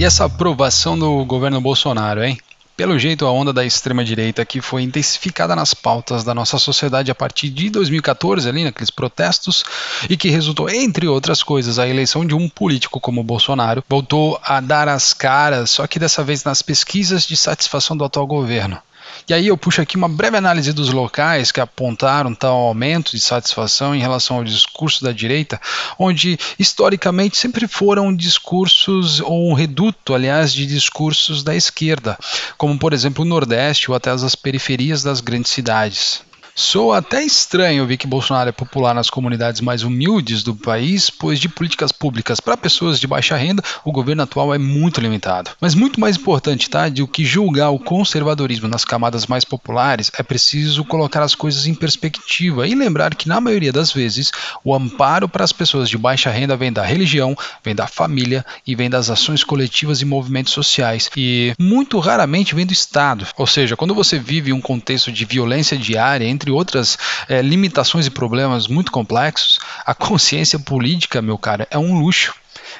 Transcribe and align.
E 0.00 0.04
essa 0.06 0.24
aprovação 0.24 0.98
do 0.98 1.22
governo 1.26 1.60
Bolsonaro, 1.60 2.24
hein? 2.24 2.38
Pelo 2.74 2.98
jeito, 2.98 3.26
a 3.26 3.30
onda 3.30 3.52
da 3.52 3.66
extrema-direita 3.66 4.46
que 4.46 4.62
foi 4.62 4.80
intensificada 4.80 5.54
nas 5.54 5.74
pautas 5.74 6.24
da 6.24 6.34
nossa 6.34 6.56
sociedade 6.56 7.10
a 7.10 7.14
partir 7.14 7.50
de 7.50 7.68
2014, 7.68 8.48
ali 8.48 8.64
naqueles 8.64 8.90
protestos, 8.90 9.62
e 10.08 10.16
que 10.16 10.30
resultou, 10.30 10.70
entre 10.70 11.06
outras 11.06 11.42
coisas, 11.42 11.78
a 11.78 11.86
eleição 11.86 12.24
de 12.24 12.34
um 12.34 12.48
político 12.48 12.98
como 12.98 13.22
Bolsonaro, 13.22 13.84
voltou 13.86 14.40
a 14.42 14.58
dar 14.58 14.88
as 14.88 15.12
caras, 15.12 15.68
só 15.68 15.86
que 15.86 15.98
dessa 15.98 16.24
vez 16.24 16.44
nas 16.44 16.62
pesquisas 16.62 17.26
de 17.26 17.36
satisfação 17.36 17.94
do 17.94 18.02
atual 18.02 18.26
governo. 18.26 18.78
E 19.28 19.34
aí 19.34 19.46
eu 19.46 19.56
puxo 19.56 19.80
aqui 19.80 19.96
uma 19.96 20.08
breve 20.08 20.36
análise 20.36 20.72
dos 20.72 20.90
locais 20.90 21.52
que 21.52 21.60
apontaram 21.60 22.34
tal 22.34 22.56
aumento 22.56 23.12
de 23.12 23.20
satisfação 23.20 23.94
em 23.94 24.00
relação 24.00 24.38
ao 24.38 24.44
discurso 24.44 25.04
da 25.04 25.12
direita, 25.12 25.60
onde 25.98 26.38
historicamente 26.58 27.36
sempre 27.36 27.68
foram 27.68 28.14
discursos 28.14 29.20
ou 29.20 29.50
um 29.50 29.54
reduto, 29.54 30.14
aliás, 30.14 30.52
de 30.52 30.66
discursos 30.66 31.42
da 31.42 31.54
esquerda, 31.54 32.18
como 32.56 32.78
por 32.78 32.92
exemplo 32.92 33.24
o 33.24 33.28
Nordeste 33.28 33.90
ou 33.90 33.96
até 33.96 34.10
as 34.10 34.34
periferias 34.34 35.02
das 35.02 35.20
grandes 35.20 35.50
cidades. 35.50 36.22
Sou 36.54 36.92
até 36.92 37.22
estranho 37.22 37.86
ver 37.86 37.96
que 37.96 38.06
Bolsonaro 38.06 38.48
é 38.48 38.52
popular 38.52 38.94
nas 38.94 39.08
comunidades 39.08 39.60
mais 39.60 39.82
humildes 39.82 40.42
do 40.42 40.54
país, 40.54 41.08
pois 41.10 41.38
de 41.38 41.48
políticas 41.48 41.92
públicas 41.92 42.40
para 42.40 42.56
pessoas 42.56 43.00
de 43.00 43.06
baixa 43.06 43.36
renda, 43.36 43.62
o 43.84 43.92
governo 43.92 44.22
atual 44.22 44.54
é 44.54 44.58
muito 44.58 45.00
limitado. 45.00 45.50
Mas 45.60 45.74
muito 45.74 46.00
mais 46.00 46.16
importante, 46.16 46.68
tá, 46.68 46.88
do 46.88 47.06
que 47.06 47.24
julgar 47.24 47.70
o 47.70 47.78
conservadorismo 47.78 48.68
nas 48.68 48.84
camadas 48.84 49.26
mais 49.26 49.44
populares, 49.44 50.10
é 50.18 50.22
preciso 50.22 50.84
colocar 50.84 51.22
as 51.22 51.34
coisas 51.34 51.66
em 51.66 51.74
perspectiva 51.74 52.66
e 52.66 52.74
lembrar 52.74 53.14
que 53.14 53.28
na 53.28 53.40
maioria 53.40 53.72
das 53.72 53.92
vezes 53.92 54.30
o 54.64 54.74
amparo 54.74 55.28
para 55.28 55.44
as 55.44 55.52
pessoas 55.52 55.88
de 55.88 55.96
baixa 55.96 56.30
renda 56.30 56.56
vem 56.56 56.72
da 56.72 56.84
religião, 56.84 57.36
vem 57.64 57.74
da 57.74 57.86
família 57.86 58.44
e 58.66 58.74
vem 58.74 58.90
das 58.90 59.10
ações 59.10 59.44
coletivas 59.44 60.02
e 60.02 60.04
movimentos 60.04 60.52
sociais 60.52 61.10
e 61.16 61.52
muito 61.58 61.98
raramente 61.98 62.54
vem 62.54 62.66
do 62.66 62.72
Estado. 62.72 63.26
Ou 63.36 63.46
seja, 63.46 63.76
quando 63.76 63.94
você 63.94 64.18
vive 64.18 64.52
um 64.52 64.60
contexto 64.60 65.12
de 65.12 65.24
violência 65.24 65.76
diária 65.76 66.26
entre 66.40 66.50
outras 66.50 66.96
é, 67.28 67.42
limitações 67.42 68.06
e 68.06 68.10
problemas 68.10 68.66
muito 68.66 68.90
complexos, 68.90 69.58
a 69.84 69.94
consciência 69.94 70.58
política, 70.58 71.20
meu 71.20 71.36
cara, 71.36 71.68
é 71.70 71.76
um 71.76 72.00
luxo. 72.00 72.34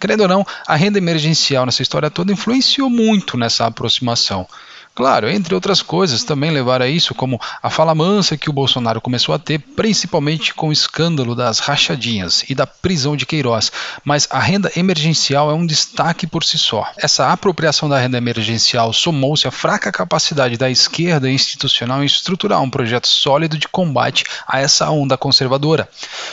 Querendo 0.00 0.22
ou 0.22 0.28
não, 0.28 0.44
a 0.66 0.74
renda 0.74 0.98
emergencial 0.98 1.64
nessa 1.64 1.82
história 1.82 2.10
toda 2.10 2.32
influenciou 2.32 2.90
muito 2.90 3.36
nessa 3.36 3.66
aproximação. 3.66 4.46
Claro, 4.94 5.28
entre 5.28 5.56
outras 5.56 5.82
coisas, 5.82 6.22
também 6.22 6.52
levaram 6.52 6.84
a 6.84 6.88
isso, 6.88 7.16
como 7.16 7.40
a 7.60 7.68
fala 7.68 7.96
mansa 7.96 8.36
que 8.36 8.48
o 8.48 8.52
Bolsonaro 8.52 9.00
começou 9.00 9.34
a 9.34 9.40
ter, 9.40 9.58
principalmente 9.58 10.54
com 10.54 10.68
o 10.68 10.72
escândalo 10.72 11.34
das 11.34 11.58
rachadinhas 11.58 12.44
e 12.48 12.54
da 12.54 12.64
prisão 12.64 13.16
de 13.16 13.26
Queiroz. 13.26 13.72
Mas 14.04 14.28
a 14.30 14.38
renda 14.38 14.70
emergencial 14.76 15.50
é 15.50 15.54
um 15.54 15.66
destaque 15.66 16.28
por 16.28 16.44
si 16.44 16.56
só. 16.56 16.86
Essa 16.96 17.32
apropriação 17.32 17.88
da 17.88 17.98
renda 17.98 18.18
emergencial 18.18 18.92
somou-se 18.92 19.48
à 19.48 19.50
fraca 19.50 19.90
capacidade 19.90 20.56
da 20.56 20.70
esquerda 20.70 21.28
institucional 21.28 22.00
em 22.00 22.06
estruturar 22.06 22.62
um 22.62 22.70
projeto 22.70 23.08
sólido 23.08 23.58
de 23.58 23.66
combate 23.66 24.22
a 24.46 24.60
essa 24.60 24.88
onda 24.90 25.16
conservadora. 25.16 25.88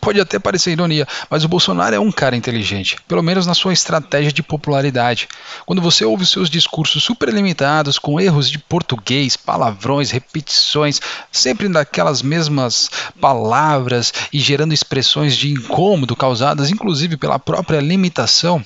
Pode 0.00 0.20
até 0.20 0.38
parecer 0.38 0.72
ironia, 0.72 1.06
mas 1.30 1.44
o 1.44 1.48
Bolsonaro 1.48 1.94
é 1.94 2.00
um 2.00 2.12
cara 2.12 2.36
inteligente, 2.36 2.96
pelo 3.06 3.22
menos 3.22 3.46
na 3.46 3.54
sua 3.54 3.72
estratégia 3.72 4.32
de 4.32 4.42
popularidade. 4.42 5.28
Quando 5.66 5.82
você 5.82 6.04
ouve 6.04 6.26
seus 6.26 6.50
discursos 6.50 7.02
super 7.02 7.28
limitados, 7.28 7.98
com 7.98 8.20
erros 8.20 8.50
de 8.50 8.58
português, 8.58 9.36
palavrões, 9.36 10.10
repetições, 10.10 11.00
sempre 11.30 11.68
daquelas 11.68 12.22
mesmas 12.22 12.90
palavras 13.20 14.12
e 14.32 14.38
gerando 14.38 14.74
expressões 14.74 15.36
de 15.36 15.52
incômodo 15.52 16.16
causadas 16.16 16.70
inclusive 16.70 17.16
pela 17.16 17.38
própria 17.38 17.80
limitação. 17.80 18.64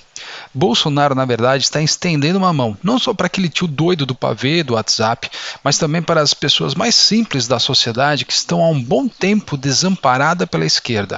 Bolsonaro, 0.54 1.14
na 1.14 1.24
verdade, 1.24 1.64
está 1.64 1.80
estendendo 1.82 2.38
uma 2.38 2.52
mão, 2.52 2.76
não 2.82 2.98
só 2.98 3.12
para 3.12 3.26
aquele 3.26 3.48
tio 3.48 3.66
doido 3.66 4.06
do 4.06 4.14
pavê, 4.14 4.62
do 4.62 4.74
WhatsApp, 4.74 5.30
mas 5.62 5.78
também 5.78 6.00
para 6.00 6.20
as 6.20 6.32
pessoas 6.32 6.74
mais 6.74 6.94
simples 6.94 7.46
da 7.46 7.58
sociedade 7.58 8.24
que 8.24 8.32
estão 8.32 8.64
há 8.64 8.68
um 8.68 8.82
bom 8.82 9.06
tempo 9.06 9.56
desamparadas 9.56 10.48
pela 10.48 10.64
esquerda. 10.64 11.15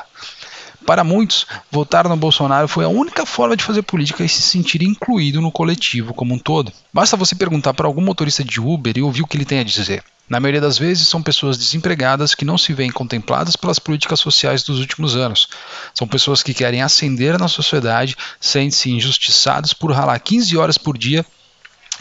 Para 0.86 1.04
muitos, 1.04 1.47
votar 1.70 2.09
no 2.09 2.16
Bolsonaro 2.16 2.66
foi 2.66 2.84
a 2.84 2.88
única 2.88 3.26
forma 3.26 3.56
de 3.56 3.64
fazer 3.64 3.82
política 3.82 4.25
e 4.25 4.28
se 4.28 4.41
sentir 4.41 4.82
incluído 4.82 5.41
no 5.41 5.53
coletivo 5.53 6.14
como 6.14 6.34
um 6.34 6.38
todo. 6.38 6.72
Basta 6.92 7.16
você 7.16 7.34
perguntar 7.34 7.75
para 7.75 7.86
algum 7.86 8.00
motorista 8.00 8.42
de 8.42 8.60
Uber 8.60 8.97
e 8.97 9.03
ouvir 9.03 9.22
o 9.22 9.26
que 9.26 9.36
ele 9.36 9.44
tem 9.44 9.59
a 9.59 9.64
dizer. 9.64 10.03
Na 10.28 10.38
maioria 10.41 10.60
das 10.60 10.78
vezes, 10.78 11.09
são 11.09 11.22
pessoas 11.22 11.56
desempregadas 11.56 12.34
que 12.34 12.44
não 12.44 12.56
se 12.59 12.72
veem 12.72 12.91
contempladas 12.91 13.56
pelas 13.56 13.78
políticas 13.78 14.20
sociais 14.20 14.62
dos 14.62 14.78
últimos 14.78 15.16
anos. 15.16 15.48
São 15.94 16.06
pessoas 16.06 16.42
que 16.42 16.54
querem 16.54 16.82
ascender 16.82 17.38
na 17.38 17.48
sociedade, 17.48 18.16
sentem-se 18.41 18.91
injustiçados 18.91 19.72
por 19.72 19.91
ralar 19.92 20.19
15 20.19 20.56
horas 20.56 20.78
por 20.78 20.97
dia 20.97 21.25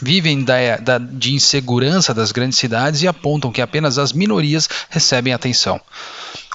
vivem 0.00 0.44
da, 0.44 0.76
da, 0.76 0.98
de 0.98 1.34
insegurança 1.34 2.14
das 2.14 2.30
grandes 2.30 2.58
cidades 2.58 3.02
e 3.02 3.08
apontam 3.08 3.50
que 3.50 3.60
apenas 3.60 3.98
as 3.98 4.12
minorias 4.12 4.68
recebem 4.88 5.32
atenção. 5.32 5.80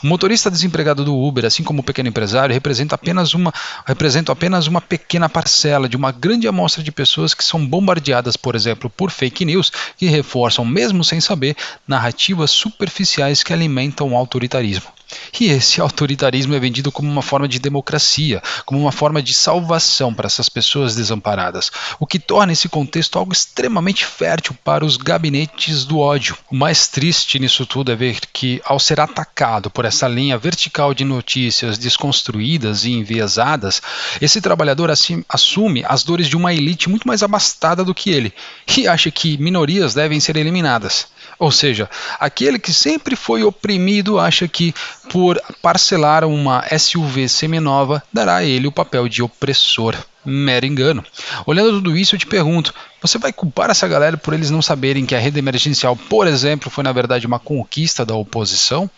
O 0.04 0.08
motorista 0.08 0.52
desempregado 0.52 1.06
do 1.06 1.18
Uber, 1.18 1.46
assim 1.46 1.64
como 1.64 1.80
o 1.80 1.84
pequeno 1.84 2.10
empresário, 2.10 2.54
representa 2.54 2.96
apenas 2.96 3.34
uma, 3.34 3.54
representa 3.86 4.34
apenas 4.34 4.68
uma 4.68 4.82
pequena 4.82 5.30
parcela 5.30 5.88
de 5.88 5.96
uma 5.96 6.12
grande 6.12 6.46
amostra 6.46 6.84
de 6.84 6.92
pessoas 6.92 7.34
que 7.34 7.44
são 7.44 7.66
bombardeadas, 7.66 8.36
por 8.36 8.54
exemplo, 8.54 8.90
por 8.90 9.10
fake 9.10 9.46
news 9.46 9.72
que 9.96 10.08
reforçam, 10.08 10.66
mesmo 10.66 11.06
sem 11.06 11.22
saber, 11.22 11.56
narrativas 11.88 12.52
superficiais 12.52 13.44
que 13.44 13.54
alimentam 13.54 14.12
o 14.12 14.18
autoritarismo. 14.18 14.92
E 15.40 15.46
esse 15.46 15.80
autoritarismo 15.82 16.54
é 16.54 16.60
vendido 16.60 16.92
como 16.92 17.10
uma 17.10 17.22
forma 17.22 17.48
de 17.48 17.60
democracia, 17.60 18.42
como 18.66 18.82
uma 18.82 18.92
forma 18.92 19.22
de 19.22 19.34
salvação 19.34 20.14
para 20.14 20.28
essas 20.28 20.50
pessoas 20.50 20.96
desamparadas, 20.96 21.72
o 22.00 22.06
que 22.06 22.20
torna 22.20 22.54
esse 22.54 22.68
contexto 22.68 23.18
algo 23.18 23.32
extremamente 23.32 24.06
fértil 24.06 24.58
para 24.64 24.86
os 24.86 24.98
gabinetes 24.98 25.86
do 25.86 26.00
ódio. 26.00 26.38
O 26.50 26.56
mais 26.56 26.88
triste 26.88 27.40
nisso 27.40 27.66
tudo 27.66 27.92
é 27.92 27.96
ver 27.96 28.20
que, 28.32 28.62
ao 28.66 28.80
ser 28.80 29.00
atacado 29.00 29.70
por 29.70 29.86
essa 29.86 29.93
linha 30.02 30.38
vertical 30.38 30.94
de 30.94 31.06
notícias 31.06 31.78
desconstruídas 31.78 32.86
e 32.86 32.92
enviesadas, 32.92 33.82
esse 34.22 34.42
trabalhador 34.42 34.90
assume 35.30 35.84
as 35.88 36.04
dores 36.04 36.28
de 36.28 36.36
uma 36.36 36.54
elite 36.54 36.90
muito 36.90 37.08
mais 37.08 37.22
abastada 37.22 37.84
do 37.84 37.94
que 37.94 38.10
ele 38.10 38.34
e 38.78 38.88
acha 38.88 39.12
que 39.12 39.38
minorias 39.38 39.94
devem 39.94 40.20
ser 40.20 40.36
eliminadas. 40.36 41.08
Ou 41.40 41.52
seja, 41.52 41.90
aquele 42.20 42.60
que 42.60 42.74
sempre 42.74 43.16
foi 43.16 43.44
oprimido 43.44 44.20
acha 44.20 44.48
que, 44.48 44.74
por 45.10 45.42
parcelar 45.62 46.24
uma 46.26 46.64
SUV 46.78 47.28
seminova, 47.28 48.04
dará 48.12 48.38
a 48.38 48.44
ele 48.44 48.68
o 48.68 48.72
papel 48.72 49.08
de 49.08 49.22
opressor. 49.22 49.96
Mero 50.26 50.66
engano. 50.66 51.04
Olhando 51.46 51.74
tudo 51.74 51.98
isso, 51.98 52.16
eu 52.16 52.20
te 52.20 52.26
pergunto: 52.26 52.74
você 53.02 53.18
vai 53.18 53.34
culpar 53.34 53.70
essa 53.70 53.86
galera 53.88 54.16
por 54.16 54.34
eles 54.34 54.50
não 54.50 54.62
saberem 54.62 55.06
que 55.06 55.14
a 55.14 55.20
rede 55.20 55.38
emergencial, 55.38 55.98
por 55.98 56.28
exemplo, 56.28 56.70
foi 56.70 56.82
na 56.84 56.94
verdade 56.94 57.28
uma 57.28 57.40
conquista 57.40 58.06
da 58.06 58.16
oposição? 58.16 58.90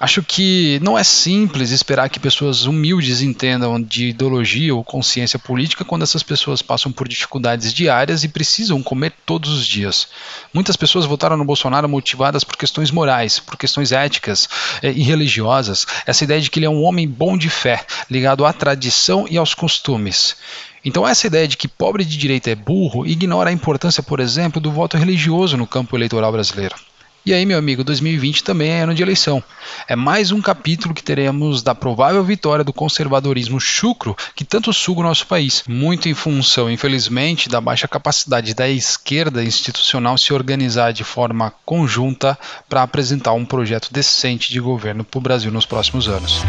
Acho 0.00 0.22
que 0.22 0.78
não 0.80 0.96
é 0.96 1.02
simples 1.02 1.72
esperar 1.72 2.08
que 2.08 2.20
pessoas 2.20 2.66
humildes 2.66 3.20
entendam 3.20 3.82
de 3.82 4.10
ideologia 4.10 4.72
ou 4.72 4.84
consciência 4.84 5.40
política 5.40 5.84
quando 5.84 6.04
essas 6.04 6.22
pessoas 6.22 6.62
passam 6.62 6.92
por 6.92 7.08
dificuldades 7.08 7.74
diárias 7.74 8.22
e 8.22 8.28
precisam 8.28 8.80
comer 8.80 9.12
todos 9.26 9.50
os 9.50 9.66
dias. 9.66 10.06
Muitas 10.54 10.76
pessoas 10.76 11.04
votaram 11.04 11.36
no 11.36 11.44
Bolsonaro 11.44 11.88
motivadas 11.88 12.44
por 12.44 12.56
questões 12.56 12.92
morais, 12.92 13.40
por 13.40 13.56
questões 13.56 13.90
éticas 13.90 14.48
eh, 14.84 14.92
e 14.92 15.02
religiosas. 15.02 15.84
Essa 16.06 16.22
ideia 16.22 16.40
de 16.40 16.48
que 16.48 16.60
ele 16.60 16.66
é 16.66 16.70
um 16.70 16.84
homem 16.84 17.08
bom 17.08 17.36
de 17.36 17.50
fé, 17.50 17.84
ligado 18.08 18.46
à 18.46 18.52
tradição 18.52 19.26
e 19.28 19.36
aos 19.36 19.52
costumes. 19.52 20.36
Então, 20.84 21.08
essa 21.08 21.26
ideia 21.26 21.48
de 21.48 21.56
que 21.56 21.66
pobre 21.66 22.04
de 22.04 22.16
direita 22.16 22.52
é 22.52 22.54
burro 22.54 23.04
ignora 23.04 23.50
a 23.50 23.52
importância, 23.52 24.00
por 24.00 24.20
exemplo, 24.20 24.60
do 24.60 24.70
voto 24.70 24.96
religioso 24.96 25.56
no 25.56 25.66
campo 25.66 25.96
eleitoral 25.96 26.30
brasileiro. 26.30 26.76
E 27.28 27.34
aí, 27.34 27.44
meu 27.44 27.58
amigo, 27.58 27.84
2020 27.84 28.42
também 28.42 28.70
é 28.70 28.80
ano 28.80 28.94
de 28.94 29.02
eleição. 29.02 29.44
É 29.86 29.94
mais 29.94 30.32
um 30.32 30.40
capítulo 30.40 30.94
que 30.94 31.02
teremos 31.02 31.60
da 31.60 31.74
provável 31.74 32.24
vitória 32.24 32.64
do 32.64 32.72
conservadorismo 32.72 33.60
chucro 33.60 34.16
que 34.34 34.46
tanto 34.46 34.72
suga 34.72 35.00
o 35.00 35.02
nosso 35.02 35.26
país, 35.26 35.62
muito 35.68 36.08
em 36.08 36.14
função, 36.14 36.70
infelizmente, 36.70 37.50
da 37.50 37.60
baixa 37.60 37.86
capacidade 37.86 38.54
da 38.54 38.66
esquerda 38.66 39.44
institucional 39.44 40.16
se 40.16 40.32
organizar 40.32 40.90
de 40.94 41.04
forma 41.04 41.52
conjunta 41.66 42.38
para 42.66 42.82
apresentar 42.82 43.34
um 43.34 43.44
projeto 43.44 43.92
decente 43.92 44.50
de 44.50 44.58
governo 44.58 45.04
para 45.04 45.18
o 45.18 45.20
Brasil 45.20 45.52
nos 45.52 45.66
próximos 45.66 46.08
anos. 46.08 46.42